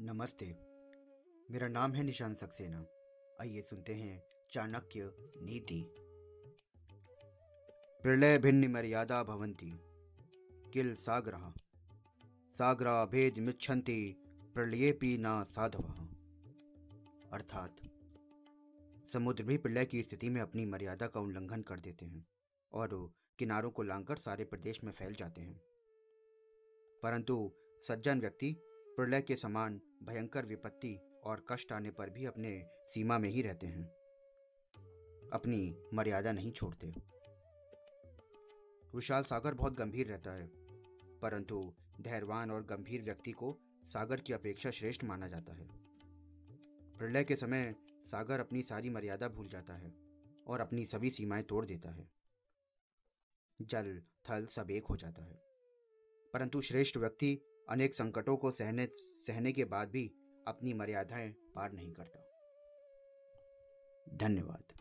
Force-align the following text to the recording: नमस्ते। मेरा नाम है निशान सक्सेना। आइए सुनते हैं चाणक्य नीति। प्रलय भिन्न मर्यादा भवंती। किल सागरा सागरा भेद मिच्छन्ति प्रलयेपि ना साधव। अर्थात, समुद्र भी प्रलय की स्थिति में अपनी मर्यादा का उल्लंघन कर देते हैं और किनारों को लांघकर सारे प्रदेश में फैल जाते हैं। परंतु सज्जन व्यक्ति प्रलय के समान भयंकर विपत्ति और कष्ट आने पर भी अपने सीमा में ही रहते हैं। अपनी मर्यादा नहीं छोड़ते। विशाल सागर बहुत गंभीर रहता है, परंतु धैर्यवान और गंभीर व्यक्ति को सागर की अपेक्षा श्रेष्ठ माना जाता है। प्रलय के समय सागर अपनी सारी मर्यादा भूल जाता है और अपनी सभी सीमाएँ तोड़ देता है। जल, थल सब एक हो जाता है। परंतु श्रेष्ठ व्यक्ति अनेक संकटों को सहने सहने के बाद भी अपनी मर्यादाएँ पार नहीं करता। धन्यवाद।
नमस्ते। 0.00 0.46
मेरा 1.50 1.68
नाम 1.68 1.92
है 1.92 2.02
निशान 2.02 2.34
सक्सेना। 2.34 2.86
आइए 3.40 3.60
सुनते 3.60 3.94
हैं 3.94 4.24
चाणक्य 4.50 5.14
नीति। 5.18 5.94
प्रलय 8.02 8.38
भिन्न 8.38 8.70
मर्यादा 8.70 9.24
भवंती। 9.24 9.72
किल 10.70 10.94
सागरा 10.94 11.54
सागरा 12.54 13.04
भेद 13.04 13.38
मिच्छन्ति 13.38 14.16
प्रलयेपि 14.54 15.18
ना 15.18 15.44
साधव। 15.44 15.82
अर्थात, 17.32 17.76
समुद्र 19.08 19.42
भी 19.42 19.58
प्रलय 19.58 19.84
की 19.84 20.02
स्थिति 20.02 20.28
में 20.28 20.40
अपनी 20.40 20.66
मर्यादा 20.66 21.06
का 21.06 21.20
उल्लंघन 21.20 21.62
कर 21.62 21.80
देते 21.80 22.06
हैं 22.06 22.26
और 22.72 23.12
किनारों 23.38 23.70
को 23.70 23.82
लांघकर 23.82 24.16
सारे 24.16 24.44
प्रदेश 24.44 24.84
में 24.84 24.92
फैल 24.92 25.14
जाते 25.14 25.40
हैं। 25.40 25.60
परंतु 27.02 27.52
सज्जन 27.88 28.20
व्यक्ति 28.20 28.56
प्रलय 28.96 29.22
के 29.22 29.36
समान 29.36 29.80
भयंकर 30.02 30.46
विपत्ति 30.46 30.98
और 31.24 31.44
कष्ट 31.48 31.72
आने 31.72 31.90
पर 31.90 32.10
भी 32.10 32.24
अपने 32.24 32.64
सीमा 32.66 33.18
में 33.18 33.28
ही 33.28 33.42
रहते 33.42 33.66
हैं। 33.66 33.84
अपनी 35.32 35.76
मर्यादा 35.94 36.32
नहीं 36.32 36.52
छोड़ते। 36.52 36.86
विशाल 38.94 39.22
सागर 39.22 39.54
बहुत 39.54 39.74
गंभीर 39.74 40.06
रहता 40.06 40.32
है, 40.32 40.50
परंतु 41.18 41.74
धैर्यवान 42.00 42.50
और 42.50 42.64
गंभीर 42.64 43.02
व्यक्ति 43.02 43.32
को 43.32 43.58
सागर 43.84 44.20
की 44.20 44.32
अपेक्षा 44.32 44.70
श्रेष्ठ 44.70 45.04
माना 45.04 45.28
जाता 45.28 45.52
है। 45.52 45.68
प्रलय 46.98 47.24
के 47.24 47.36
समय 47.36 47.74
सागर 48.04 48.40
अपनी 48.40 48.62
सारी 48.62 48.90
मर्यादा 48.90 49.28
भूल 49.28 49.48
जाता 49.48 49.74
है 49.74 49.94
और 50.46 50.60
अपनी 50.60 50.86
सभी 50.86 51.10
सीमाएँ 51.10 51.42
तोड़ 51.42 51.66
देता 51.66 51.90
है। 51.90 52.10
जल, 53.62 54.02
थल 54.30 54.46
सब 54.46 54.70
एक 54.70 54.84
हो 54.84 54.96
जाता 54.96 55.24
है। 55.24 55.40
परंतु 56.32 56.60
श्रेष्ठ 56.60 56.96
व्यक्ति 56.96 57.40
अनेक 57.68 57.94
संकटों 57.94 58.36
को 58.36 58.50
सहने 58.50 58.86
सहने 58.92 59.52
के 59.52 59.64
बाद 59.64 59.88
भी 59.88 60.12
अपनी 60.48 60.74
मर्यादाएँ 60.74 61.30
पार 61.54 61.72
नहीं 61.72 61.92
करता। 61.92 62.20
धन्यवाद। 64.16 64.73